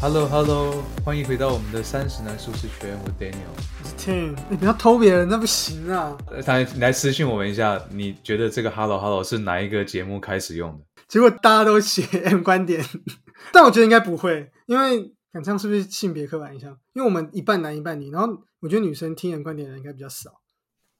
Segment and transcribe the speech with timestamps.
[0.00, 3.34] Hello Hello，欢迎回到我们的三十男舒适圈，我 Daniel。
[3.82, 6.16] 我是 Tim，你不要偷别人，那不行啊！
[6.30, 10.84] 呃来你来私信我们一下，你觉得这个 Hello Hello 是哪一个节目开始用的？
[11.08, 12.80] 结果大家都写 M 观点，
[13.52, 15.00] 但我觉得应该不会，因为
[15.32, 16.70] 敢这样是不是性别刻板印象？
[16.92, 20.30] 因为我们一半男一半女，然后我觉得女生听 M 观点的人应该比较少。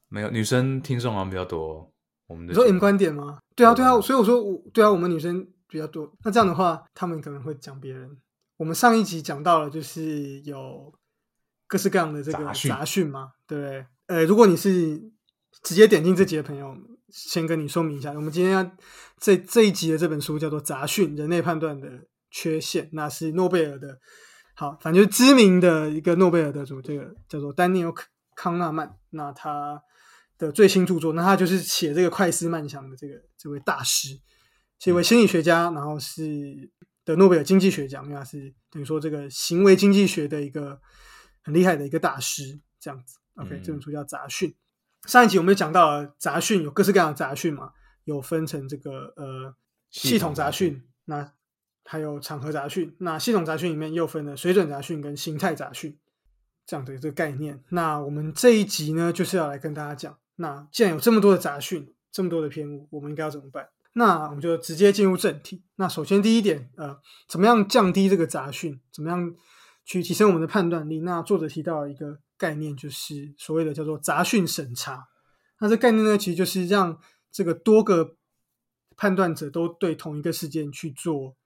[0.09, 1.89] 没有，女生听众好像比较多。
[2.27, 3.39] 我们的你说 M 目观点吗？
[3.55, 6.13] 对啊，对啊，对啊所以我说我对啊，我们女生比较多。
[6.25, 8.11] 那这样的话，他们可能会讲别人。
[8.59, 10.93] 我们上一集讲到了，就是有
[11.67, 13.87] 各式各样的这个杂讯嘛，对不对？
[14.09, 15.01] 呃，如果你是
[15.63, 16.77] 直接点进这集的朋友，
[17.09, 18.71] 先跟你说明一下，我们今天要
[19.19, 21.89] 这这一集的这本书叫做《杂讯：人类判断的
[22.33, 23.99] 缺陷》，那是诺贝尔的，
[24.55, 27.93] 好，反正就是知名的一个诺贝尔得主，这个叫做丹尼尔
[28.35, 28.97] 康纳曼。
[29.11, 29.81] 那他
[30.37, 34.19] 的最新著作，那他就是写这个快思慢想的这个这位大师，
[34.81, 36.71] 是一位心理学家，然后是
[37.13, 40.81] 得诺贝尔经济学奖，因为他是等于说这个行为经济学的一个
[41.43, 43.19] 很厉害的一个大师，这样子。
[43.35, 44.51] OK，、嗯这本书叫《杂讯》。
[45.09, 47.73] 上一集我们就讲到了杂讯有各式各样的杂讯嘛，
[48.05, 49.55] 有分成这个呃
[49.91, 51.33] 系系统统杂讯，那
[51.85, 52.95] 还有场合杂讯。
[52.99, 55.97] 那系统杂讯里面又分了水准杂讯跟形态杂讯
[56.67, 57.63] 这样的这个概念。
[57.71, 63.69] 那我们这一集呢，就是要来跟大家讲，那既然有这么多的杂讯，这么多的偏误，我们应该要怎么办？
[63.99, 65.65] 那我们就直接进入正题。
[65.75, 66.97] 那首先第一点，呃，
[67.29, 68.81] 怎么样降低这个杂讯？
[68.93, 69.35] 怎么样
[69.85, 71.01] 去提升我们的判断力？
[71.01, 75.09] 那作者提到一个概念，就是所谓的叫做杂讯审查。
[75.59, 77.01] 那这概念呢，其实就是让
[77.33, 78.17] 这个多个
[78.97, 81.37] 判断者都对同一个事件去做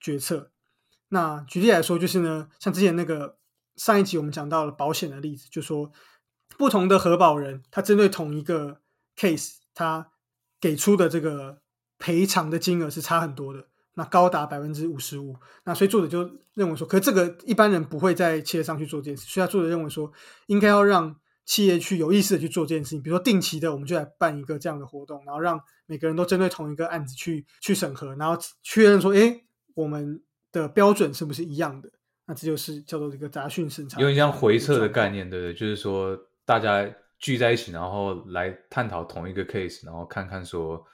[0.00, 0.50] 决策。
[1.10, 3.36] 那举例来说，就是呢，像之前那个
[3.76, 5.92] 上一集我们讲到了保险的例子，就说
[6.56, 8.80] 不同的核保人，他针对同一个
[9.14, 10.10] case，他
[10.58, 11.60] 给出的这个
[12.02, 13.64] 赔偿的金额是差很多的，
[13.94, 15.36] 那高达百分之五十五。
[15.62, 20.12] 那所以作者就认为说，可是这个一般人不会在企业上去做这件事，所以他作者认为说，
[20.46, 21.14] 应该要让
[21.44, 30.20] 企业去有意识的去做这件事情，比如说定期的，我们就来办一个这样的活动，然后让每个人都针对同一个案子去去审核，然后确认说，诶，我们
[30.50, 31.88] 的标准是不是一样的？
[32.26, 35.54] 那这就是叫做一个杂讯审查，有点像回测的概念，对不对？
[35.54, 36.84] 就是说大家
[37.20, 40.84] 聚在一起，然后来探讨同一个 case，然后看看说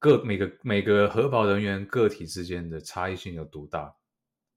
[0.00, 3.94] 各每个每个核保人员个体之间的差异性有多大，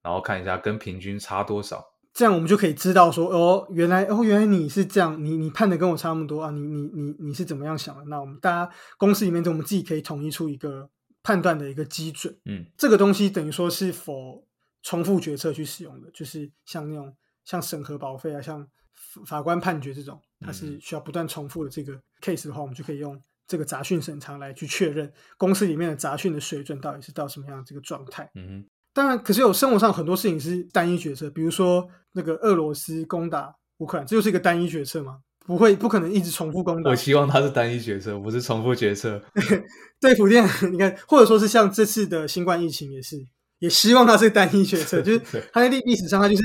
[0.02, 1.86] 然后看一下跟平均差多少。
[2.14, 8.06] 这样我们就可以知道说，哦，原来哦，原来你是这样，你你判的跟我差那么多啊，你你你你是怎么样想的？
[8.06, 10.90] 那我们大家公司里面，我们自己可以统一出一个
[11.24, 12.38] 判断的一个基准。
[12.46, 14.48] 嗯，这个东西等于说是否
[14.84, 28.30] 重复决策去使用的，就是像那种像审核保费啊，像法法官判决这种，它是需要不断重复的这个 case 的话，我们就可以用这个杂讯审查来去确认公司里面的杂讯的水准到底是到什么样的这个状态。
[28.36, 36.96] 嗯，当然，可是有生活上很多事情是单一决策，比如说那个俄罗斯攻打乌克兰，这就是一个单一决策嘛，不会不可能一直重复攻打我。
[36.96, 39.22] 希望它是单一决策，不是重复决策。
[40.00, 43.18] 对普遍，你看，或者说是像这次的新冠疫情也是，
[43.60, 46.44] 也希望它是单一决策，就是 对它在历历史上它就是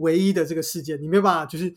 [0.00, 1.72] 唯一的这个事件，你没有办法就是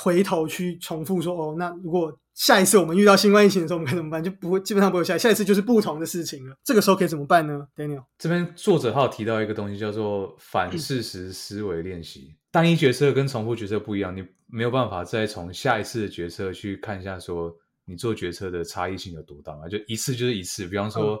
[0.00, 4.22] 回头去重复说哦，那如果下一次我们遇到新冠疫情的时候，我们该怎么办？
[4.22, 6.54] 就不会基本上不会有下下一次就是不同的事情了。
[6.62, 12.36] 这个时候可以怎么办呢？Daniel，这边作者还有提到一个东西，叫做反事实思维练习。
[12.52, 17.52] 单一决策跟重复决策不一样，你没有办法再从下一次的决策去看一下，说
[17.84, 19.66] 你做决策的差异性有多大嘛？
[19.68, 20.64] 就一次就是一次。
[20.66, 21.18] 比方说，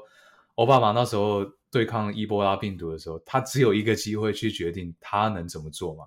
[0.54, 6.04] 奥巴马那时候对抗伊波拉病毒的时候，他只有一个机会去决定他能怎么做嘛。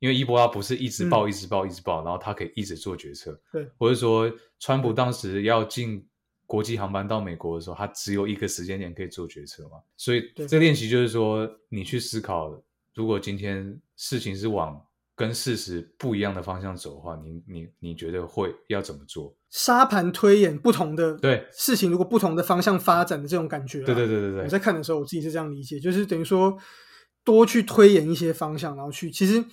[0.00, 3.40] 因为伊波拉不是一直爆、一直爆、一直爆，然后他可以一直做决策。
[3.52, 6.04] 对，或者说，川普当时要进
[6.46, 9.78] 国际航班到美国的时候，他只有一个时间点可以做决策嘛。
[9.96, 12.60] 所以对这个练习就是说，你去思考，
[12.94, 19.36] 如果今天事情是往跟事实不一样的方向走的话，你你你觉得会要怎么做？
[19.50, 26.56] 沙盘推演不同的对事情，如果不同的方向发展的这种感觉、啊，对对对对对我在看的时候，我自己是这样理解，就是等于说
[27.22, 29.44] 多去推演一些方向，然后去其实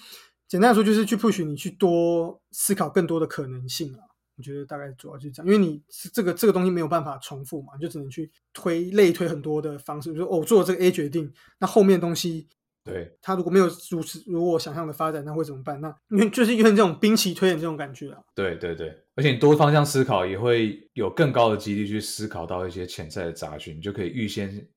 [0.48, 4.00] 简单来说就是去 push 你去多思考更多的可能性啊。
[4.38, 5.82] 我觉得大概主要就是这样，因为你
[6.14, 12.48] 这个这个东西没有办法重复嘛，你就只能去推类推很多的方式，比如说、哦、我做了这个 A 决定，那后面东西
[12.84, 15.82] 对它如果没有如此如我想象的发展，那会怎么办？
[15.82, 18.22] 那因为就是因为这种兵棋推演这种感觉啊。
[18.36, 24.68] 对对对，而且你多方向思考也会有更高的几率去思考到一些潜在的杂讯，你就可以预先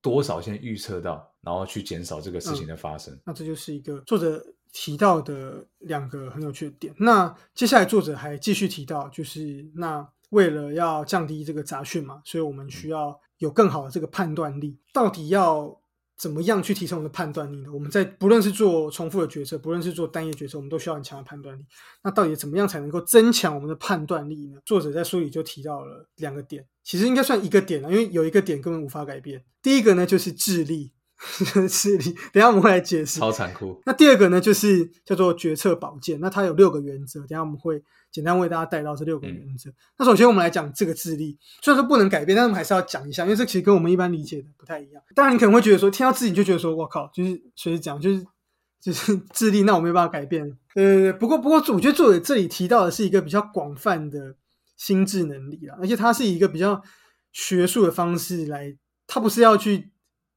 [0.00, 3.14] 多少先预测到，然后去减少这个事情的发生。
[3.26, 6.94] 那这就是一个作者提到的两个很有趣的点。
[6.98, 14.78] 那接下来作者还继续提到，就是那为了要降低这个杂讯嘛，所以我们需要有更好的这个判断力。
[14.92, 15.80] 到底要
[16.16, 17.72] 怎么样去提升我们的判断力呢？
[17.72, 21.64] 我们在不论是做重复的决策，不论是做单一决策，我们都需要很强的判断力。
[22.02, 24.60] 那到底怎么样才能够增强我们的判断力呢？
[24.64, 29.42] 作者在书里就提到了两个点，其实应该算一个点了，因为有一个点根本无法改变。
[29.62, 30.92] 第一个呢，就是智力。
[31.68, 33.20] 智力，等下我们会来解释。
[33.20, 33.78] 超残酷。
[33.84, 36.18] 那第二个呢，就是叫做决策保健。
[36.18, 39.70] 那它有六个原则，等下我们会简单为大家带到这六个原则。
[39.98, 45.02] 那首先我们来讲这个智力，虽然说不能改变，但是我们还是要讲一下，因为这其实跟我们一般理解的不太一样。
[45.14, 48.24] 当然，你可能会觉得说，听到自己就觉得说，我靠，就是随时讲，就是
[48.80, 50.56] 就是 智力，那我没办法改变。
[50.74, 54.36] 呃，不过不过，我觉得作者这里提到的是一个比较广泛的
[54.78, 56.82] 心智能力啊，而且它是一个比较
[57.30, 58.74] 学术的方式来，
[59.06, 59.89] 它不是要去。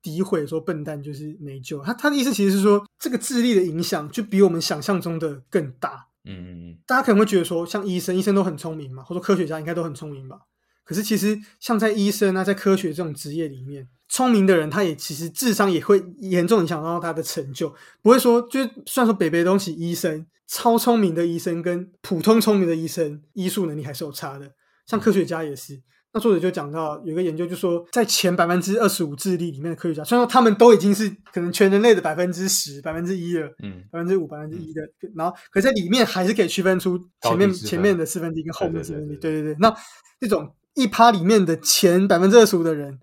[0.03, 6.07] 诋毁说笨蛋就是没救，他他的意思其实是说，这个智力的影响就比我们想象中的更大。
[6.25, 10.38] 嗯嗯嗯，大家可能会觉得说，像医生，医生都很聪明嘛，或者科学家应该都很聪明吧？
[10.83, 17.73] 可是其实像在医生啊，在科学这种职业里面，聪明的人他也其实智商也会严重影响到他的成就。
[18.01, 24.51] 不会说，就是虽然说北北东西医生超聪明的医生跟普通聪明的医生医术能力还是有差的，
[24.85, 25.81] 像科学家也是。
[26.13, 34.81] 那作者就讲到，有个研究就说，在前百分之二十五智力里面的科学家，虽然说他们都已经是可能全人类的百分之十、百分之一了，嗯，百分之五、百分之一的，
[35.15, 39.18] 然后可在里面还是可以区分出前面前面的四分之一跟后面的四分之一。
[39.18, 39.75] 对对对，那
[40.19, 43.00] 这种一趴里面的前百分之二十五的人，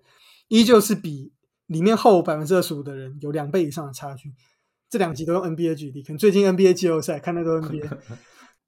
[0.47, 1.33] 依旧是比
[1.67, 4.31] 里面后百分之二十五的人有两倍以上的差距。
[4.89, 7.89] 这两集都用 NBA 举例，可能最近 NBA 季后赛看那个 NBA。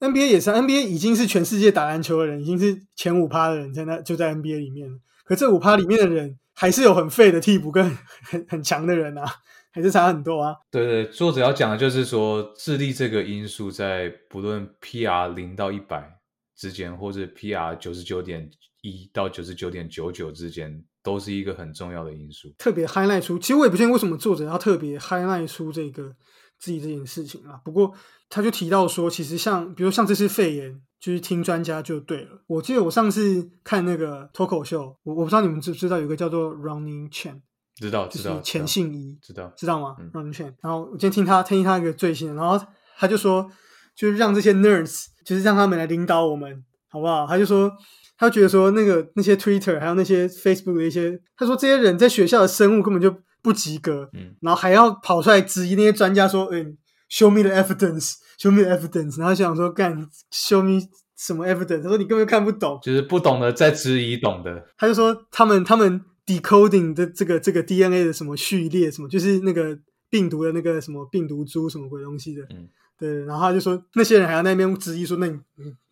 [0.03, 4.97] NBA 也是，NBA 已经是全世界打篮球的人，已经是前五趴的人在那就在 NBA 里面了。
[5.23, 9.23] 可这五趴里面的人，还是有很废的替补跟很很强的人啊，
[9.71, 10.53] 还是差很多啊。
[10.69, 16.19] 对对，作者要讲的就是说，智力这个因素在不论 PR 零到一百
[16.57, 18.49] 之间，或者 PR 九十九点
[18.81, 22.53] 一到九十九点九九之间，都是一个很重要的因素。
[22.57, 26.13] 特别 highlight 出，其实我也不确定为什么作者要特别 highlight 出这个。
[26.63, 27.93] 自己这件事情啊，不过
[28.29, 32.41] 他就提到说，其实像比如像这次肺炎，就是听专家就对了。
[32.47, 37.41] 我记得我上次看那个脱口秀，我我不知道你们知不知道有个叫做 Running Chan，
[37.75, 42.65] 知道知道钱信一，知道知道吗？Running Chan，然后我今天听他听他一个最新的，然后
[42.97, 43.51] 他就说，
[43.93, 47.27] 就是让这些 Nerds，就是让他们来领导我们，好不好？
[47.27, 47.69] 他就说，
[48.17, 53.13] 他觉得说那个那些 Twitter 还有那些 Facebook 的一些，他说这些人在学校的生物根本就。
[53.43, 56.77] 不及格，嗯，然后还要跑出来质疑那些专家说，嗯
[57.11, 60.81] ，show me the evidence，show me the evidence，然后想说干，show me
[61.17, 61.83] 什么 evidence？
[61.83, 64.65] 他说你根本看不懂，就是不懂的在质疑懂的。
[64.77, 69.77] 他就说他们他们 decoding 的这个这个 DNA 的什么序列什么，就是那个
[70.09, 73.25] 病毒的那个什么病毒株什么鬼东西的，嗯，对。
[73.25, 75.37] 然后他就说那些人还要那边质疑说，那你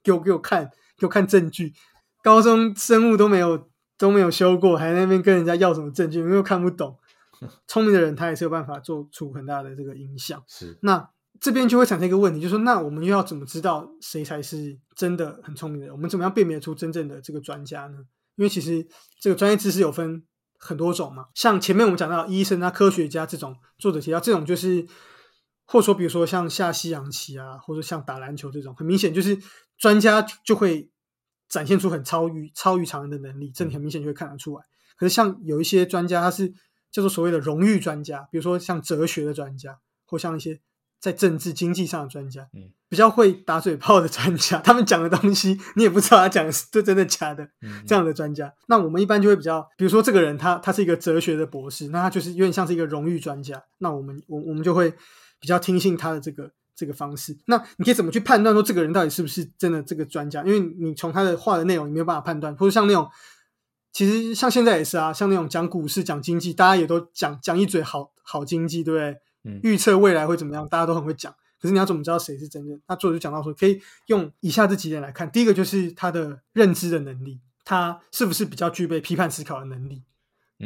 [0.02, 1.74] 给我给我看给我看证据，
[2.24, 3.68] 高中生物都没有
[3.98, 6.98] 都没有修过，还在那边跟人家要什么证据，因为看不懂。
[7.68, 10.44] 聪明的人，他也是有办法做出很大的这个影响。
[10.48, 11.10] 是，那
[11.40, 15.96] 这边就会产生一个问题，就是说，那我们又要怎么知道谁才是真的很聪明的人？
[15.96, 17.98] 我们怎么样辨别出真正的这个专家呢？
[18.36, 18.88] 因为其实
[19.20, 20.24] 这个专业知识有分
[20.58, 21.28] 很多种嘛。
[21.34, 24.86] 像前面我们讲到医生啊、科学家这种，作者提到这种就是，
[25.66, 29.38] 或者说比如说像下西洋棋啊，或者像打篮球这种，很明显就是
[29.78, 30.92] 专家就会
[31.50, 34.64] 展现出很超于超于常人的能力，这里很明显就会看得出来。
[34.96, 36.54] 可是像有一些专家，他是
[36.92, 40.60] 叫做所谓的荣誉专家，比如说像哲学的专家，或像一些
[41.00, 47.48] 在政治经济上的专家，嗯，比较会打嘴炮的专家，他们讲的东西你也不知道他讲的是真的假的，
[47.88, 54.94] 这样的专家，那我们一般就会比较，比如说这个人他他是一个哲学的博士，那他就是有点像是一个荣誉专家，那我们我我们就会
[55.40, 57.38] 比较听信他的这个这个方式。
[57.46, 60.44] 那你可以怎么去判断说这个人到底是不是真的这个专家？
[60.44, 63.10] 因为你从他的话的内容你没有办法判断，或者像那种。
[63.92, 69.18] 其实像现在也是啊，像那种讲股市、讲经济，大家也都讲讲一嘴好好经济，对不对？
[69.44, 71.34] 嗯，预测未来会怎么样，大家都很会讲。
[71.60, 72.80] 可是你要怎么知道谁是真的？
[72.88, 75.30] 那作者就讲到说，可以用以下这几点来看。
[75.32, 80.04] 第一个就是他的认知的能力，他是不是比较具备批判思考的能力？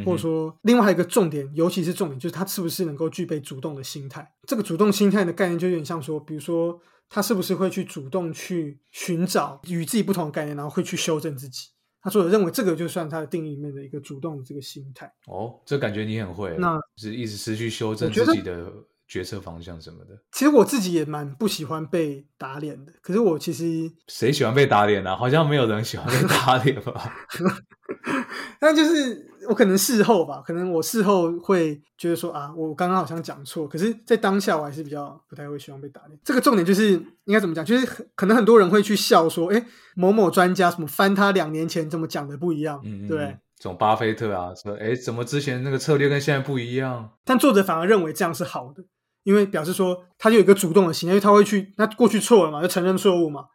[0.06, 4.30] 或者说，另外还有一个重点，尤其是重点，就是他是不是能够具备主动的心态？
[4.46, 6.78] 这个主动心态的概念就有点像说，比如说
[7.10, 11.70] 他是不是会去主动去寻找与自己不同的概念，然后会去修正自己。
[12.06, 18.72] 他说：“我认为这个就算他的定义里面的一个主动的这个心态。”哦，这感觉你很会，那是一直持续修正自己的
[19.08, 20.18] 决策方向什么的。
[20.32, 25.16] 其实我自己也蛮不喜欢被打脸的，可是我其实谁喜欢被打脸呢？
[25.16, 27.14] 好像没有人喜欢被打脸吧？
[28.60, 36.20] 但就是我可能事后吧，可能我事后会觉得说啊，我刚刚好像讲错，可是，在当下我还是比较不太会希望被打脸。
[36.24, 36.94] 这个重点就是
[37.26, 37.64] 应该怎么讲？
[37.64, 47.12] 就是可能很多人会去笑说，哎，某某专家什么翻他两年前怎么讲的不一样，对这种巴菲特啊，说哎，怎么之前那个策略跟现在不一样？
[47.24, 48.84] 但作者反而认为这样是好的，
[49.26, 53.48] 因为表示说他就有一个主动的心，因为他会去，那过去错了嘛，就承认错误嘛，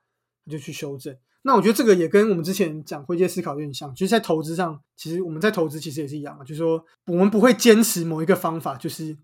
[0.44, 1.16] 他就去修正。
[1.42, 9.16] 那我觉得这个也跟我们之前讲灰阶思考有点像，就是在投资上，其实我们在投资其实也是一样嘛，就是说我们不会坚持某一个方法就是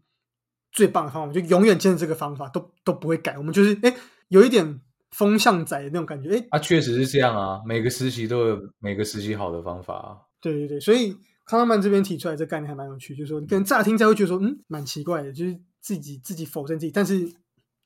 [0.73, 3.37] 最棒的方法，就永远坚持这个方法都都不会改。
[3.37, 3.95] 我们就是哎，
[4.29, 10.17] 有一点风向仔的那种感觉，哎，啊，确实是这样啊，每个时期都有每个时期好的方法啊。
[10.41, 17.33] 对对对，所以康纳曼这边提出来这概念还蛮有趣，就是说你可能乍听才会觉得说，嗯，蛮奇怪的，就是自己自己否认自己，但是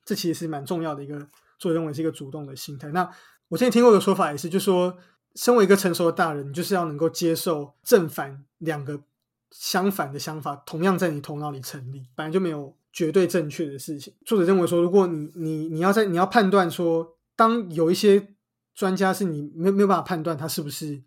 [0.03, 1.19] 这其实是蛮重要的一个，
[1.59, 2.87] 作者认为是一个主动的心态。
[2.87, 3.07] 那
[3.47, 4.97] 我之前听过的说法也是，就说，
[5.35, 9.03] 身为一个成熟的大人，你就是要能够接受正反两个
[9.51, 14.11] 相反的想法，同样在你头脑里成立，本来就没有绝对正确的事情。
[14.25, 18.33] 作者认为说，如果你你你要在你要判断说，当有一些
[18.73, 21.03] 专家是你没没有办法判断他是不是，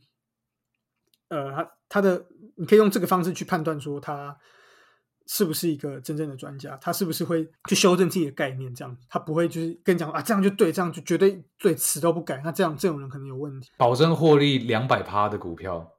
[1.27, 4.39] 呃，他他的你可以用这个方式去判断说他。
[5.27, 6.77] 是不是一个真正的专家？
[6.81, 8.75] 他是不是会去修正自己的概念？
[8.75, 12.41] 这样他不会就是跟你讲啊，这样就对，这样就绝对对，死都不改。
[12.45, 13.71] 那这样这种人可能有问题。
[13.77, 15.91] 保证获利两百趴的股票，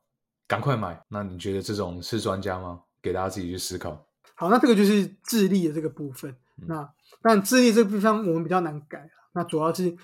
[0.47, 1.03] 赶快买。
[1.09, 2.81] 那你觉得这种是专家吗？
[3.01, 4.05] 给大家自己去思考。
[4.35, 6.35] 好，那这个就是智力的这个部分。
[6.67, 6.89] 那
[7.21, 9.95] 但智力这个地方我们比较难改那主要是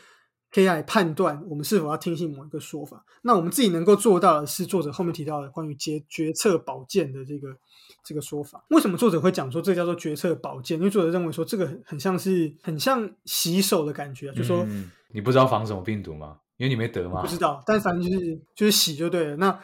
[0.51, 3.05] 可以来判断我们是否要听信某一个说法。
[3.21, 7.55] 那我们自己能够做到的是，作者后面提到的关于决决策保健的这个。
[8.03, 10.75] 这个说法，为什么作者会讲说这叫做决策保健？
[10.79, 14.65] 因为作者认为说这个很很像是很像洗手的感觉，就说
[15.11, 16.37] 你不知道防什么病毒吗？
[16.57, 17.21] 因为你没得吗？
[17.21, 19.35] 不知道，但反正就是就是洗就对了。
[19.35, 19.59] 那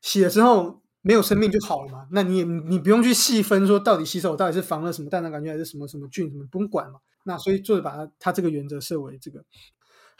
[0.00, 2.06] 洗了之后没有生命就好了嘛？
[2.12, 6.98] 那你也你不用去细分说到底洗手到底是防了什么蛋白杆菌还是什么什么菌什么不用管嘛？
[7.24, 9.44] 那所以作者把它它这个原则设为这个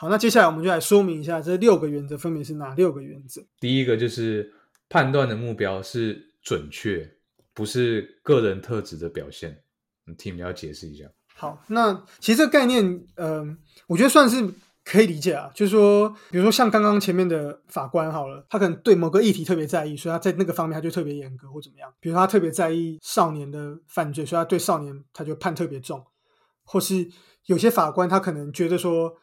[0.03, 0.09] 好。
[0.11, 3.41] 那接下来我们就来说明一下这六个原则分别是哪六个原则。
[3.59, 4.53] 第一个就是
[4.89, 7.09] 判断的目标是准确。
[7.55, 9.63] 不是个人特质的表现，
[10.07, 11.05] 你听你要解释一下。
[11.35, 14.43] 好，那其实这个概念，嗯，我觉得算是
[14.83, 15.51] 可以理解啊。
[15.55, 21.93] 就是说，比如说像刚刚前面的法官好了，他可能对某个议题特别在意，所以他在那个方面他就特别严格或怎么样。
[22.01, 26.03] 比如他特别在意少年的犯罪，所以他对少年他就判特别重。
[26.65, 27.07] 或是
[27.45, 29.15] 有些法官他可能觉得说，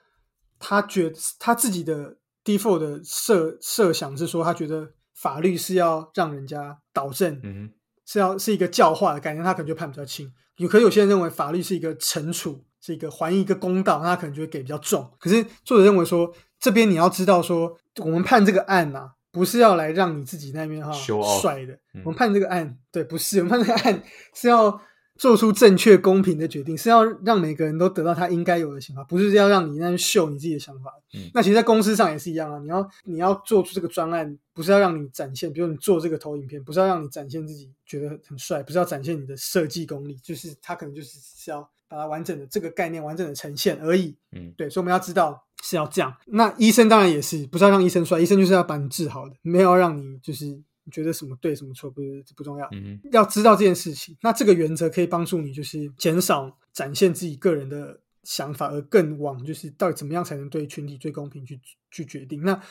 [0.60, 7.40] 他觉他自己的 default 的设设想是说，他觉得法律是要让人家导正。
[7.44, 7.72] 嗯。
[8.12, 10.34] 是要是一个教化的概念，他可能就判比较轻。
[10.58, 15.08] 有可有些人认为法律是一个惩处，是一个还一个公道，那他可能就会给比较重。
[15.20, 21.78] 可是作者认为说，这边你要知道说，我们判这个案呐，不是要来让你自己那边哈帅的。
[22.04, 24.82] 我们判这个案，对，不是我们判这个案 是要。
[25.20, 30.94] 做出正确公平的决定，是要让每个人都得到他应该有的想法，不是要让你那边秀你自己的想法。
[31.14, 32.58] 嗯，那其实，在公司上也是一样啊。
[32.60, 44.16] 你要你要做出这个专案，不是要让你展现，比如你做这个投影片，不是要让你展现自己觉得很帅，不是要展现你的设计功力，就是他可能就是是要把它完整的这个概念完整的呈现而已。
[44.32, 46.16] 嗯，对，所以我们要知道是要这样。
[46.28, 50.64] 那医生当然也是，不是要让医生帅，医生就是要把你治好的，没有让你就是。
[50.90, 52.02] 觉得什么对什么错不
[52.36, 54.16] 不重要，嗯要知道这件事情。
[54.22, 61.60] 那这个原则可以帮助你，就是减少展现自己个人的想法，而更往就是到底怎么样才能对群体最公平去
[61.92, 62.42] 去决定。
[62.42, 62.62] 那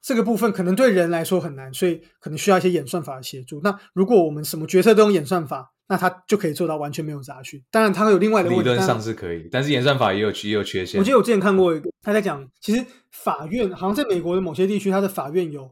[0.00, 3.60] 这个部分可能对人来说很难，所以可能需要一些演算法的协助。
[3.62, 7.62] 那如果我们什么决策都用演算法，那它就可以做到完全没有杂讯。
[7.70, 10.98] 当然，它会有另外的理论上是可以，但是演算法也有也有缺陷。
[10.98, 15.70] 我记得我之前看过一个，他在讲，其实法院好像在美国的某些地区，它的法院有。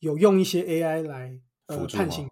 [0.00, 1.32] 有用一些 AI 来
[1.68, 2.28] 呃判刑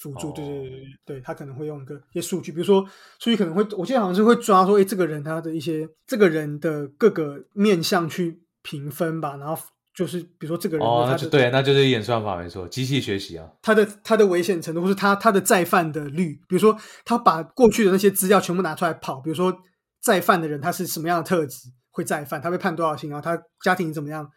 [0.00, 2.82] 辅助，对对对对对，他可能会用一个一些数据，比如说
[3.18, 9.60] 数据可能会，我记得好像是会抓说，哎，这个人他的一些这个人的各个面相去评分吧，然后
[9.92, 19.52] 就是比如说这个人哦，那就对，那就是演算法没错，机器学习啊，他的他的危险程度，或是他他的再犯的率，比如说他把过去的那些资料全部拿出来跑，比如说
[20.00, 24.30] 再犯的人他是什么样的特质会再犯，他被判多少刑，然后他家庭怎么样。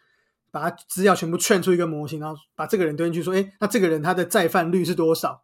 [0.52, 5.42] 把他资料全部劝出一个模型，然后把这个人丢进去，说：“哎，那这个人他的再犯率是多少？”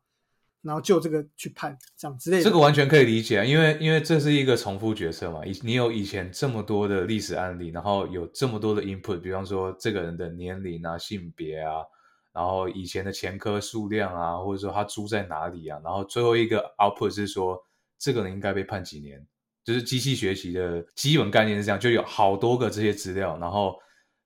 [0.61, 2.43] 然后就这个去判，这样之类的。
[2.43, 5.47] 这个完全可以理解啊，因为因为这是一个重复决策嘛。
[5.47, 11.77] 以你有以前这么多的历史案例，然后有这么多的 input，比方说这个人的年龄啊、性别啊，
[12.35, 17.57] 然后以前的前科数量啊，或者说他住在哪里啊，然后最后一个 output 是说
[17.99, 19.25] 这个人应该被判几年，
[19.65, 23.75] 就是机器学习的基本概念是这样，就有好多个这些资料，然后。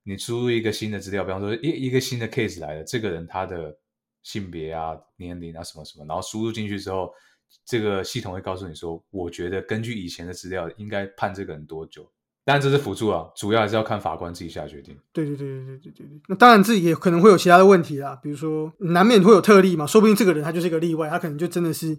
[0.04, 3.76] 你输入一个新的资料，比方说一一个新的 case 来了，这个人他的
[4.22, 7.10] 性别啊、年龄啊什么什么，然后输入进去之后，
[7.64, 12.10] 这个系统会告诉你说，我觉得根据以前的资料，应该判这个人多久，
[12.44, 14.96] 当然这是辅助啊，主要还是要看法官自己下决定。
[15.12, 16.20] 对对对对对对对对。
[16.28, 21.96] 那当然，自己也可能会有其他的问题啦，比如说难免会有特例嘛，说不定这个人他就是一个例外，他可能就真的是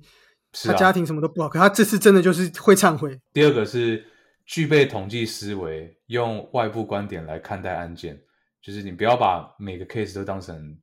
[0.54, 3.20] 是啊他家庭什么都不好，可他这次真的就是会忏悔。
[3.32, 4.04] 第二个是
[4.46, 8.22] 具备统计思维，用外部观点来看待案件，
[8.62, 10.78] 就是你不要把每个 case 都当成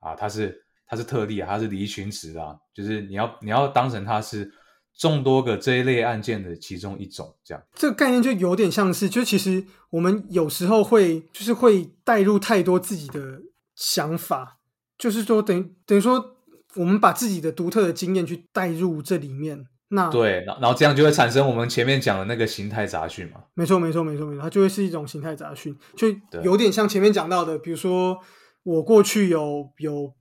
[0.00, 4.52] 啊，它是它是特例啊，它是离群值啊，就是你要你要当成它是
[4.94, 7.62] 众多个这一类案件的其中一种，这样。
[7.74, 13.40] 这个概念就有点像是，就其实我们有时候会就是会带入太多自己的
[13.74, 14.58] 想法，
[14.98, 16.36] 就是说等等于说
[16.74, 19.66] 我们把自己的独特的经验去带入这里面。
[19.88, 23.44] 那对，然后然后这样就会产生我们前面讲的那个形态杂讯嘛。
[23.54, 26.08] 没错，没错，没错，没错，它就会是一种形态杂讯，就
[26.42, 28.18] 有点像前面讲到的，比如说
[28.64, 30.12] 我过去有有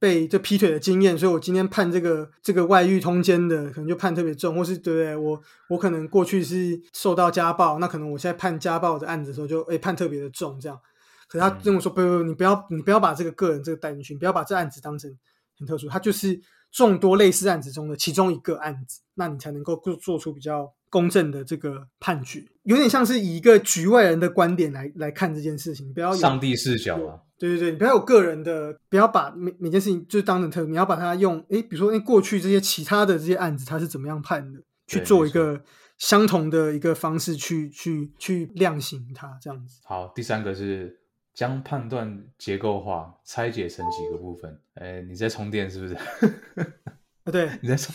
[0.00, 5.16] 被这劈腿的经验，所以我今天判这个这个外遇通奸的，可能就判特别重，或是对不对？
[5.16, 10.76] 我我可能过去是受到家暴，那可能我现在判家暴的案子的时候就哎判特别的重，这样。
[11.28, 15.10] 可是他嗯跟我说，不不不，你不要你不要把这个个人这个带进去，你不要把这案子当成
[15.58, 16.38] 很特殊，他就是
[16.70, 35.60] 众多类似案子中的其中一个案子，那你才能够做做出比较公正的这个判决，有点像是以一个局外人的观点来来看这件事情，不要有上帝视角啊，对对对，你不要有个人的，不要把每每件事情就当成特，你要把它用诶，比如说诶，过去这些其他的这些案子，他是怎么样判的，去做一个
[35.98, 39.80] 相同的一个方式去去去量刑它，这样子。
[39.84, 40.98] 好，第三个是
[41.36, 44.58] 将判断结构化，拆解成几个部分。
[44.74, 45.94] 哎，你在充电是不是？
[45.94, 47.94] 啊，对，你在充？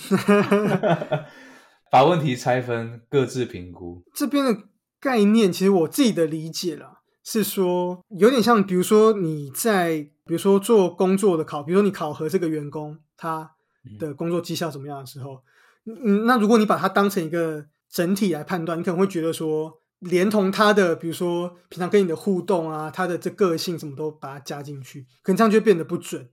[1.90, 4.04] 把问题拆分，各自评估。
[4.14, 4.56] 这边的
[5.00, 13.56] 概念，其实我自己的理解啦，是说有点像，比如说你在，比如说做工作的考，比如说你考核这个员工他
[14.00, 15.42] 的工作绩效怎么样的时候，
[15.88, 26.30] 嗯，那如果你把它当成一个整体来判断，你可能会觉得说，连同他的，比如说平常跟你的互动啊，他的这个性什么都把它加进去，可能这样就会变得不准。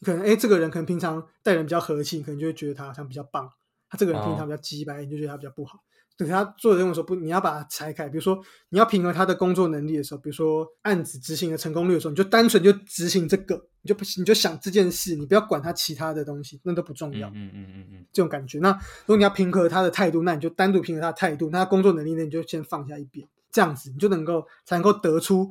[0.00, 3.50] 可能哎，这个人可能平常待人比较和气，可能就会觉得他好像比较棒。
[3.90, 5.80] 他这个人平常比较鸡掰，你就觉得他比较不好。
[6.18, 8.08] 等他做的任务的时候，不，你要把它拆开。
[8.08, 8.36] 比如说，
[8.70, 17.28] 你要评核他的工作能力的时候，比如说案子执行的成功率的时候，你就单纯就执行这个，你就不你就想这件事，你不要管他其他的东西，那都不重要。
[17.28, 18.58] 嗯嗯嗯嗯嗯，这种感觉。
[18.58, 25.48] 那如果你要平核他的态度，那你就单独平核他的态度，那他工作能力呢，你就先放下一边，这样子你就能够才能够得出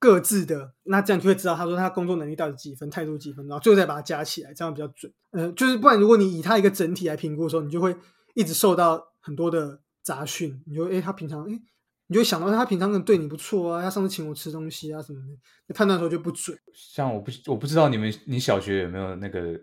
[0.00, 5.12] 各自的，那这样就会知道他说他工作能力到底几分，态度几分，然后最后再把它加起来，这样比较准。
[5.30, 7.94] 呃，就是不然如果你以他一个整体来评估的时候，你就会
[8.34, 9.78] 一直受到很多的
[10.10, 11.60] 杂讯，你就诶他平常诶。
[12.08, 15.26] 你就想到他平常可能对你不错啊，他上次请我吃东西啊什么的，
[15.68, 16.58] 你判断的时候就不准。
[16.74, 19.56] 像我不我不知道你们你小学有没有那个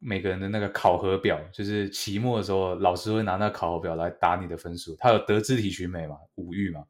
[0.00, 6.82] 每个人的那个考核表，就是期末的时候老师会拿那个考核表来打你的分数，他有德智体群美嘛，五育嘛，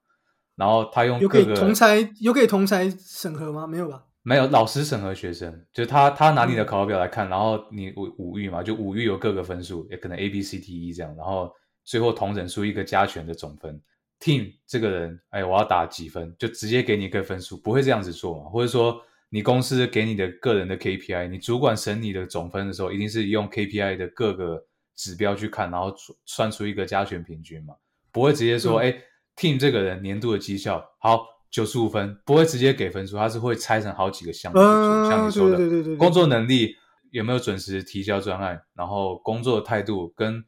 [0.57, 3.69] 然后他用有给各个同才有给同才审核吗？
[3.69, 4.05] 没有吧？
[4.25, 11.53] 没有老师审核学生，就是他他拿嗯你的考核表来看，然后你五五育嘛，就五育有各个分数，也可能 A B C D E 这样，然后
[11.85, 13.81] 最后同整数一个加权的总分。
[14.21, 18.49] Team 这个人，哎，我要打几分，就直接给你一个分数，不会这样子做嘛？
[18.49, 25.95] 或者说你公司给你的个人的 KPI，你主管审你的总分的时候，一定是用 KPI 的各个指标去看，然后
[26.25, 27.75] 算出一个加权平均嘛？
[28.13, 28.93] 不会直接说，嗯哎、
[29.37, 36.77] t e a m 这个人年度的绩效好九十五分，不会直接给分数，他是会拆成好几个项目像啊，你说的，对对对对对，工作能力
[37.11, 40.43] 有没有准时提交专案，然后工作态度跟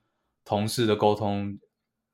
[0.46, 1.58] 同事的沟通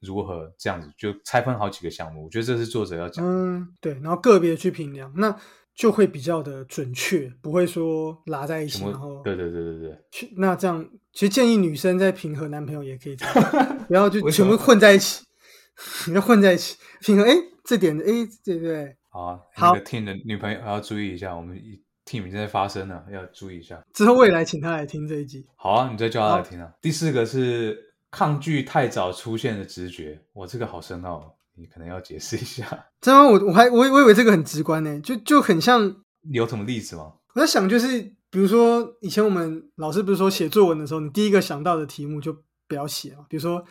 [0.00, 2.24] 如何，这样子就拆分好几个项目。
[2.24, 3.24] 我觉得这是作者要讲。
[3.24, 5.38] 嗯，对，然后个别去评量，那
[5.74, 15.24] 就会比较的准确，不会说拉在一起，全然后部对对对对对，去那这样，其实建议女生在平和男朋友也可以这样， 不要就全部混在一起，
[16.08, 18.04] 你要混在一起平和，哎，这点哎，
[18.44, 21.56] 对对对，好啊，好那个 team 的女朋友要注意一下，我们
[22.04, 23.80] team 正在发生呢，要注意一下。
[23.94, 25.46] 之后未来请他来听这一集。
[25.54, 26.72] 好啊，你再叫他好来听啊。
[26.80, 32.86] 第四个是抗拒太早出现的直觉，我，这个好深奥哦，你可能要解释一下。
[33.00, 35.96] 这样我我还我我以为这个很直观呢，就就很像
[36.30, 37.14] 有什么例子吗？
[37.34, 42.36] 我在想，就是比如说以前我们老师不是说写作文的时候，你第一个想到的题目就
[42.68, 43.24] 不要写嘛。
[43.30, 43.64] 比如说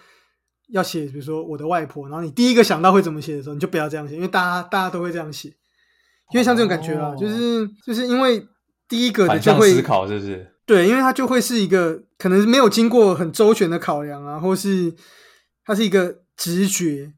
[0.70, 5.50] 要写，比如说我的外婆，然后你第一个想到会怎么写的时候，你就不要这样写，因为大家大家都会这样写，
[6.34, 8.44] 因为像这种感觉啦，哦就是就是因为
[8.90, 10.51] 第一个的就会思考是不是？
[10.66, 14.94] 对，因为它就会是一个可能没有经过很周全的考量啊，或是
[15.66, 17.14] 它是一个直觉。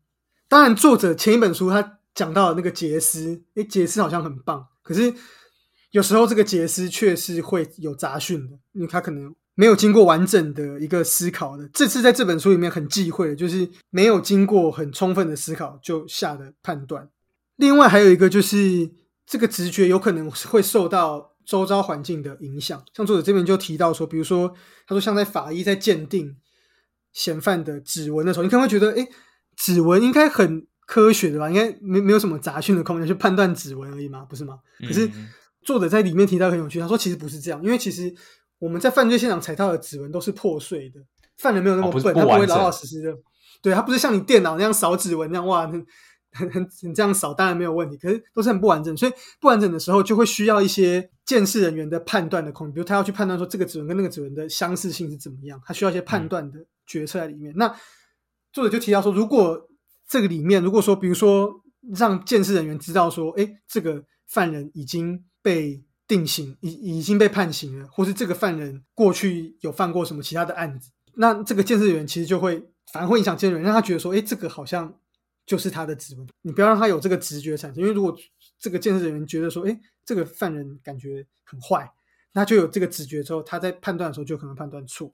[0.47, 5.13] 当然，作者前一本书他讲到的那个杰斯，诶，杰斯好像很棒，可是
[5.91, 11.67] 有时候这个杰斯却是会有杂讯的，因为他可能没有经过完整的一个思考的。
[11.73, 17.09] 这次在这本书里面很忌讳，就是没有经过很充分的思考就下的判断。
[17.55, 18.91] 另外还有一个就是
[19.25, 22.83] 这个直觉有可能会受到周遭环境的影响。
[22.93, 24.49] 像作者这边就提到说，比如说
[24.87, 26.35] 他说像在法医在鉴定
[27.11, 29.07] 嫌犯的指纹的时候，你可能会觉得，哎，
[29.55, 31.49] 指纹应该很科学的吧？
[31.49, 34.59] 应该没没有什么杂讯的空间去判断指纹而已嘛，不是吗？
[34.79, 35.09] 可是
[35.63, 38.13] 作者在里面提到很有趣，他说其实不是这样，因为其实
[38.59, 40.99] 我们在犯罪现场采到的指纹都是破碎的，
[41.37, 43.13] 犯人没有那么笨，他不会老老实实的，
[43.61, 45.71] 对他不是像你电脑那样扫指纹那样哇。
[46.35, 57.53] 很很你这样扫当然没有问题，可是都是很不完整，所以不完整的时候就会需要一些鉴识人员的判断的空间，比如他要去判断说这个指纹跟那个指纹的相似性是怎么样，他需要一些判断的决策在里面。
[57.55, 57.67] 那
[58.51, 59.69] 作者就提到说，如果
[60.07, 61.51] 这个里面如果说，比如说
[61.95, 74.93] 让鉴识人员知道说，哎，这个犯人已经被定刑，已已经被判刑了，或是这个犯人过去有犯过什么其他的案子，那这个鉴识人员其实就会反而会影响鉴识人员，让他觉得说，哎，这个好像。
[75.45, 78.15] 就是他的指纹，你不要让他有这个直觉产生，因为如果
[78.63, 81.91] 这个监视人员觉得说，哎，这个犯人感觉很坏，
[82.31, 85.13] 那就有这个直觉之后，他在判断的时候就可能判断错。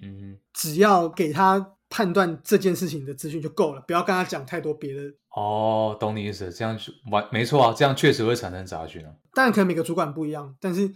[0.00, 5.12] 嗯，只要给他判断这件事情的资讯就够了，不要跟他讲太多别的。
[5.34, 6.78] 哦，懂你意思，这样
[7.10, 9.12] 完没错啊，这样确实会产生杂讯啊。
[9.34, 10.88] 当然，可能每个主管不一样，但是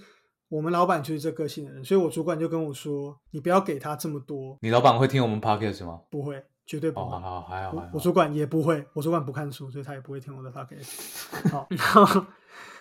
[0.51, 4.57] 我们老板就是这个性的人，所以我主管就跟我说，你不要给他这么多。
[4.63, 6.03] 你老板会听我们 podcast 吗？
[6.09, 6.45] 不会。
[6.73, 11.51] 绝对不会，好，还好，我主管也不会，我主管不看书，所以他也不会听我的 podcast。
[11.51, 12.27] 好，然后，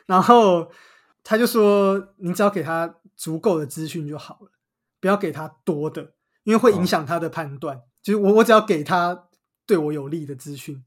[0.06, 0.72] 然后
[1.26, 4.52] 他就说，你只要给他足够的资讯就好了，
[5.02, 6.14] 不要给他多的，
[6.46, 7.82] 因为会影响他的判断。
[8.02, 9.28] 就是我，我只要给他
[9.66, 10.86] 对我有利的资讯，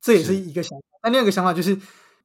[0.00, 0.84] 这也是一个想法。
[1.02, 1.76] 那另一个想法就是，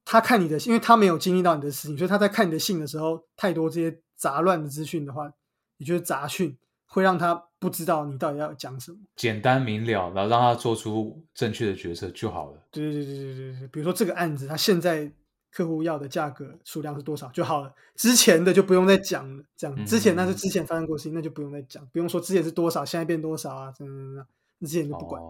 [0.05, 5.33] 他看你的，因为他没有经历到你的事情，所以他在看你的信的时候，太多这些杂乱的资讯的话，
[5.77, 6.55] 也就是杂讯。
[6.93, 12.57] 会让他不知道你到底要讲什么，简单明了，然后让他做出正确的决策就好了。
[12.69, 15.09] 对对对对对对比如说这个案子，他现在
[15.53, 19.41] 客户要的价格数量是多少就好了，之前的就不用再讲了。
[19.55, 23.71] 这样之前那是之前发生过事情，那就不用再讲，不用说之前是多少，现在变多少啊？
[23.71, 24.25] 真的，
[24.59, 25.21] 之前就不管，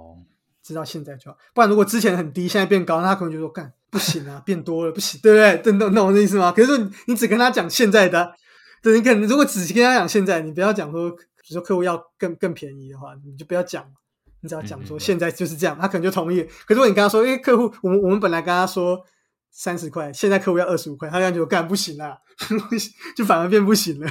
[0.63, 1.37] 知道现在就好。
[1.53, 5.57] 不然如果之前很低，现在变高，那他可能就说干不行啊，变多了不行，对不对？
[5.57, 6.51] 懂懂懂我的意思吗？
[6.51, 8.33] 可是你只跟他讲现在的，
[8.81, 11.15] 对，你可能如果只跟他讲现在，你不要讲说。
[11.41, 13.85] 比如说客户要更更便宜的话，你就不要讲，
[14.41, 16.43] 你只要讲说现在就是这样，他可能就同意。
[16.43, 19.03] 可是如果你跟他说，哎，客户，我们我们本来跟他说
[19.49, 22.17] 三十块，现在客户要二十五块，他感觉干不行啊，
[23.15, 24.09] 就反而变不行了。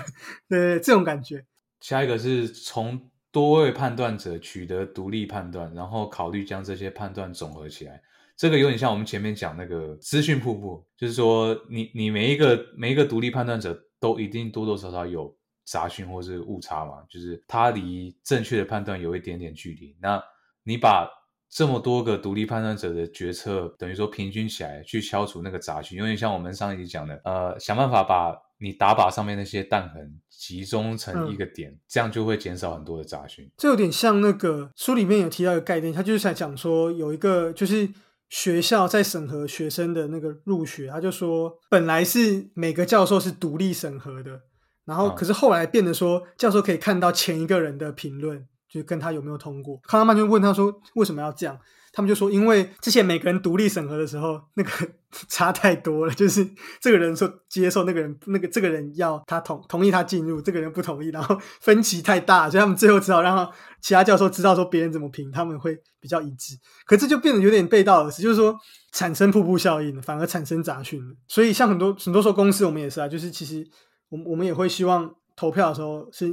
[0.48, 1.46] 对，这种感觉。
[1.80, 8.02] 下一个是从多位判断者取得独立判断，然后考虑将这些判断总合起来。
[8.36, 15.34] 这个有点像我们前面讲那个资讯瀑布，就是说你你每一个每一个独立判断者都一定多多少少有。
[15.70, 19.96] 杂讯或是误差嘛，就是它离正确的判断有一点点距离。
[20.02, 20.20] 那
[20.64, 21.08] 你把
[21.48, 33.48] 这么多个独立判断者的决策，等于说平均起来去消除那个杂讯，有点像我们上一集讲的，呃，想办法把你打靶上面那些弹痕集中成一个点，这样就会减少很多的杂讯。
[33.56, 37.88] 这有点像那个书里面有提到一个概念，他就是想讲说有一个就是
[38.28, 44.42] 学校在审核学生的那个入学，他就说本来是每个教授是独立审核的。
[44.90, 49.80] 然后，可是后来变得说，教授可以看到前一个人的评论，就跟他有没有通过。
[49.84, 51.56] 康拉曼就问他说：“为什么要这样？”
[51.94, 54.70] 他们就说：“因为之前每个人独立审核的时候，那个
[55.28, 56.44] 差太多了，就是
[56.80, 63.48] 这个人说接受，那个人那个这个人要他同同意他进入，这个人不同意，然后分歧太大，所以他们最后只好让
[63.80, 66.56] 其他教授知道说别人怎么评，他们会比较一致。
[66.84, 68.56] 可这就变得有点背道而驰，就是说
[68.90, 71.14] 产生瀑布效应，反而产生杂讯了。
[71.28, 73.64] 所以像很多很多时候公司我们也是啊，就是其实。
[74.10, 76.28] 我我们也会希望投票的时候是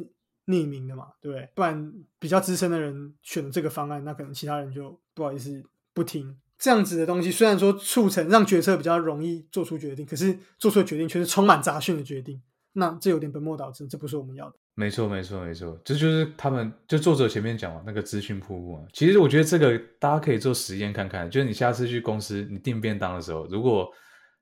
[0.48, 1.50] 匿名的嘛，对不对？
[1.56, 5.63] 不然比较资深的人选这个方案，那可能其他人就不好意思
[5.94, 6.38] 不听。
[6.58, 12.42] 这样子的东西虽然说促成让决策比较容易做出决定，可是做出的决定却是充满杂讯的决定，
[12.74, 14.56] 那这有点本末倒置，这不是我们要的。
[14.74, 18.84] 没错，没错，没错，这就是他们就作者前面讲嘛，那个资讯瀑布嘛。
[18.94, 23.88] 其实我觉得这个大家可以做实验看看，就是你下次去公司你订便当的时候，如果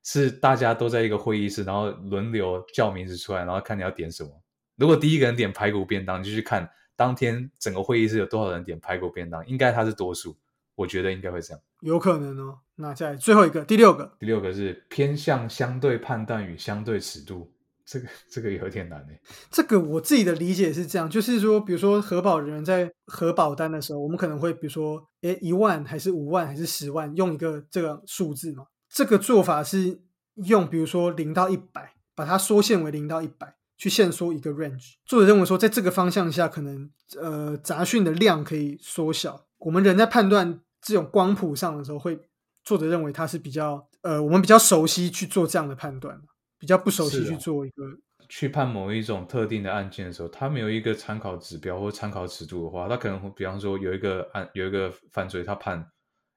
[0.06, 4.30] 是大家都在一个会议室，然后轮流叫名字出来，然后看你要点什么。
[4.78, 10.38] 如果第一个人点排骨便当，就去看当天整个会议室有多少人点排骨便当，应该他是多数。
[10.76, 12.60] 我觉得应该会这样，有可能哦。
[12.76, 17.50] 那在最后一个，第六个，第六个是偏向相对判断与相对尺度，
[17.86, 19.22] 这个这个有点难诶。
[19.50, 28.66] 这个我自己的理解是这样，就是说，比如说核保人员在核保单的时候，我们可能会比如说，诶，一万还是五万还是十万，用一个这个数字嘛。
[28.96, 30.00] 这个做法是
[30.36, 34.94] 用，比如说零到一百，把它缩限为零到一百，去限缩一个 range。
[35.06, 39.48] 作者认为说，在这个方向下，可能呃杂讯的量可以缩小。
[39.58, 42.18] 我们人在判断这种光谱上的时候，会
[42.64, 46.18] 作者认为它是比较呃我们比较熟悉去做这样的判断，
[46.58, 47.84] 比较不熟悉去做一个。
[48.30, 55.86] 去判某一种特定的案件的时候，他没有一个参考指标或参考尺度的话，他可能会比方说有一个案有一个犯罪，他判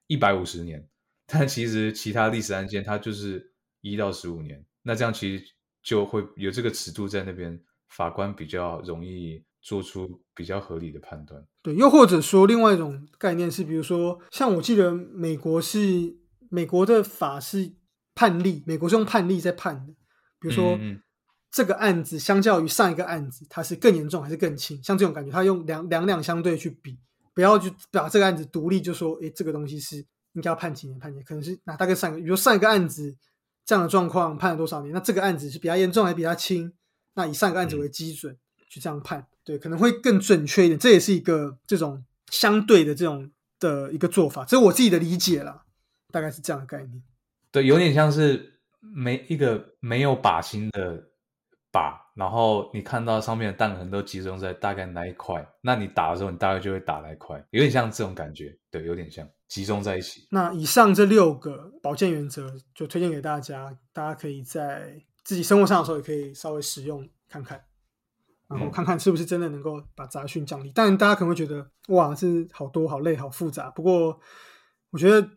[0.09, 0.85] 一百五十年，
[1.29, 5.45] 但其实其他历史案件它就是一到十五年，那这样其实
[5.83, 11.47] 就会有这个尺度在那边，法官比较容易做出比较合理的判断。
[11.63, 16.17] 对，又或者说另外一种概念是，比如说像我记得美国是
[16.51, 17.75] 美国的法是
[18.15, 19.93] 判例，美国是用判例在判的，
[20.41, 20.77] 比如说。
[21.51, 24.79] 这个案子相较于上一个案子，它是更严重还是更轻？
[24.85, 26.99] 像这种感觉，他用两两两相对去比，
[27.33, 30.05] 不要去把这个案子独立就说，诶，这个东西是
[30.39, 33.17] 应该要判几年判几年，可能是拿大概上个，比如上一个案子
[33.65, 36.73] 这样的状况判了多少年，那这个案子是比较严重还是比较轻？
[37.15, 38.37] 那以上个案子为基准
[38.69, 40.79] 去这样判，对，可能会更准确一点。
[40.79, 45.65] 这也是一个这种相对的这种的一个做法，这是我自己的理解啦，
[46.13, 47.03] 大概是这样的概念。
[47.51, 51.05] 对，有点像是没一个没有靶心的。
[51.71, 60.27] 靶，然后你看到上面的弹痕都集中在大概哪一块，那你打的时候，你大概就会打那一块，有点像这种感觉，对，有点像集中在一起。
[60.31, 67.61] 那以上这六个保健原则就推荐给大家，大家可以在自己生活上的时候也可以稍微使用看看，
[68.49, 70.71] 然后看看是不是真的能够把杂讯降低。
[70.75, 73.71] 但大家可能会觉得，哇，是好多好累好复杂。
[73.71, 74.21] 不过
[74.91, 75.29] 我觉得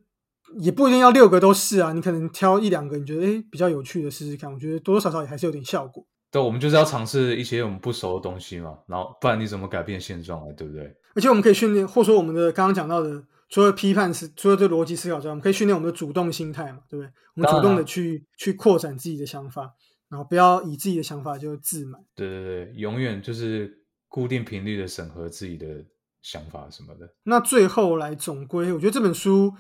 [0.60, 6.06] 也不一定要六个都是啊，你可能挑一两个你觉得诶比较有趣的试试看，我觉得多多少少也还是有点效果。
[6.30, 10.54] 对，我们就是要尝试一些我们不熟的东西嘛，然后不然你怎么改变现状啊？
[10.56, 10.84] 对不对？
[11.14, 17.12] 而且我们可以训练，或者说我们的刚刚讲到的，除了批判思，除了对逻辑思考之外，我们可以训练我们的主动心态嘛，对不对？
[17.36, 19.72] 我们主动的去去扩展自己的想法，
[20.10, 22.02] 然后不要以自己的想法就自满。
[22.16, 25.86] 对对对，永远就是固定频率的审核自己的
[26.22, 27.14] 想法什么的。
[27.24, 29.54] 那最后来总归，我觉得这本书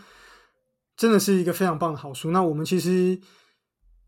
[0.95, 2.32] 真的是一个非常棒的好书。
[2.32, 3.19] 那我们其实。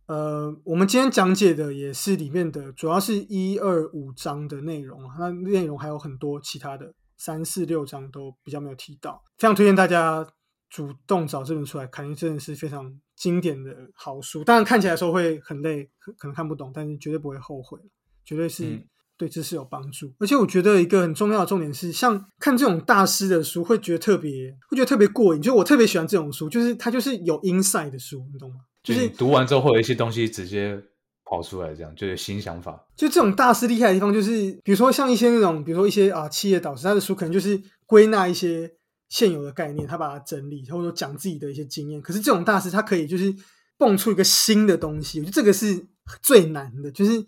[0.05, 5.15] 呃，我们今天讲解的也是里面的，主要是一二五章的内容啊。
[5.17, 6.93] 那内容还有很多其他的，
[7.23, 9.23] 三四六章都比较没有提到。
[9.37, 10.27] 非常推荐大家
[10.69, 14.43] 主动找这本书来看，因为真的是非常经典的好书。
[14.43, 17.79] 当然看起来时候会很累，可能看不懂，但是绝对不会后悔，
[18.25, 20.13] 绝对是对知识有帮助。
[20.19, 25.41] 而且我觉得一个很重要的重点是，像看这种大师的书，会觉得特别，会觉得特别过瘾。
[25.41, 28.57] 就我特别喜欢这种书，就是它就是有 inside 的书，你懂吗？
[28.83, 30.83] 就是读完之后会有一些东西直接
[31.25, 32.85] 跑出来，这样就是新想法。
[32.95, 38.71] 就这种大师厉害的地方，就是比如说像一些那种，比如说一些啊企业导师，他的书可能就是归纳一些
[39.09, 42.01] 现有的概念，他把它整理，或者说讲自己的一些经验。
[42.01, 43.33] 可是这种大师，他可以就是
[43.77, 45.87] 蹦出一个新的东西，我觉得这个是
[46.21, 47.25] 最难的，就是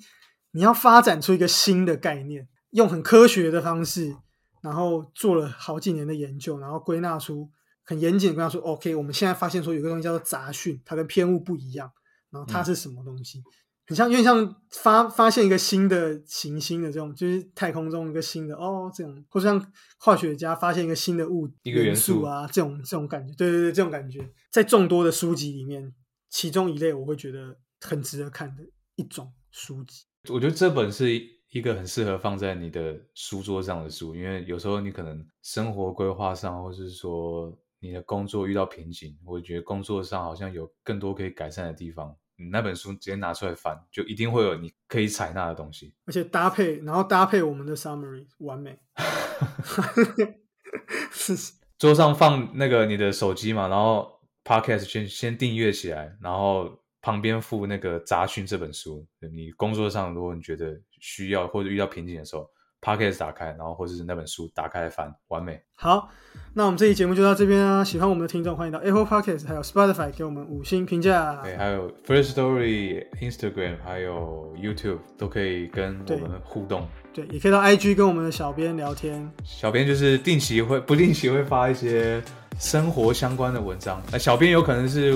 [0.52, 4.16] 你要发展出一个新的概念，用很科学的方式，
[4.62, 7.50] 然后做了好几年的研究，然后归纳出。
[7.88, 11.92] 很严谨的跟他说：“OK，我们现在发现说有个东西叫做杂讯，它跟偏误不一样。
[12.32, 13.44] 然后它是什么东西？
[13.88, 23.34] 很像，有点像发发现一个新的行星的这种，就是太空中一个新的哦，这种，或者像化学家发现一个新的物一个元素啊，这种这种感觉。
[23.36, 24.20] 对对对，这种感觉，
[24.52, 25.94] 在众多的书籍里面，
[26.30, 28.64] 其中一类我会觉得很值得看的
[28.96, 30.06] 一种书籍。
[30.30, 31.10] 我觉得这本是
[31.52, 37.58] 一个很适合放在你的书桌上的书，因为有时候你可能生活规划上，或是说。
[37.82, 42.16] 你的工作遇到瓶颈，我觉得工作上好像有更多可以改善的地方。
[42.38, 48.78] 你那本书直接拿出来翻，就一定会有你可以采纳的东西，而且搭配，然后搭配我们的 summary，完美。
[51.78, 59.06] 桌上放那个你的手机嘛，然后 podcast 先先订阅起来，然后旁边附那个杂讯这本书。
[59.34, 62.50] 你工作上如果你觉得需要或者遇到瓶颈的时候。
[62.86, 65.60] Podcast 打开，然后或者是那本书打开翻，完美。
[65.76, 66.08] 好，
[66.54, 67.84] 那我们这期节目就到这边啊！
[67.84, 71.42] 喜欢我们的听众，欢迎到 Apple Podcast 还有 Spotify 给我们五星评价。
[71.42, 76.88] 对，还有 First Story、Instagram 还有 YouTube 都可以跟我们互动。
[77.12, 79.28] 对，也可以到 IG 跟我们的小编聊天。
[79.44, 82.22] 小编就是定期会不定期会发一些
[82.60, 84.00] 生活相关的文章。
[84.12, 85.16] 那小编有可能是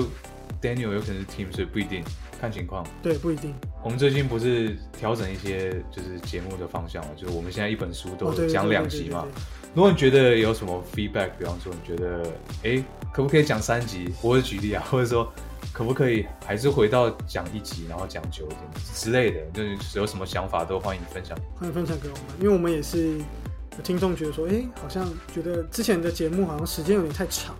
[0.60, 2.02] Daniel，有可能是 Tim，所以不一定。
[2.40, 3.54] 看情况，对，不一定。
[3.84, 7.10] 我们最近不是调整一些就是节目的方向嘛？
[7.14, 9.26] 就是我们现在一本书都讲两集嘛。
[9.74, 12.26] 如果你觉得有什么 feedback，比方说你觉得
[12.64, 14.12] 哎，可不可以讲三集？
[14.20, 15.30] 或者举例啊，或者说
[15.72, 18.60] 可不可以还是回到讲一集，然后讲久一点
[18.94, 19.40] 之类的？
[19.52, 23.18] 就是有什么想法都欢迎分享，欢迎分享给我们，因为我们也是
[23.76, 27.54] 有听众觉得说，哎，好像觉得之前的节目好像时间有点太长。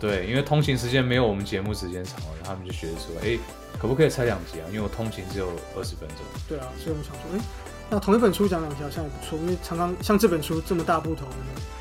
[0.00, 3.38] 对，因为通勤时间没有我们节目时间长了，他们就觉得说，哎。
[3.84, 4.64] 可不可以拆两集啊？
[4.68, 6.18] 因为我通勤只有二十分钟。
[6.48, 7.44] 对啊，所以我想说，哎，
[7.90, 11.26] 那同一本书讲两集好像也不错，因为常常像这本书这么大部头，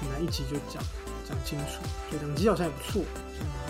[0.01, 0.83] 很难一集就讲
[1.27, 3.01] 讲清楚，所以两集好像也不错。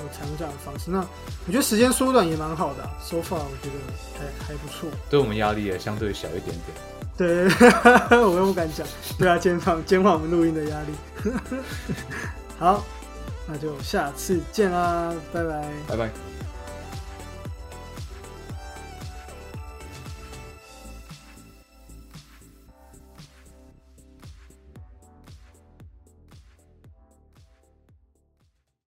[0.05, 0.99] 我采用这样的方式，那
[1.47, 3.77] 我觉得时间缩短也蛮好的，so far 我觉得
[4.19, 4.89] 还还不错。
[5.09, 6.75] 对我们压力也相对小一点点。
[7.15, 7.45] 对，
[8.19, 8.85] 我又不敢讲，
[9.17, 11.31] 对啊，减缓减缓我们录音的压力。
[12.59, 12.83] 好，
[13.47, 16.32] 那就下次见啦，拜拜，拜拜。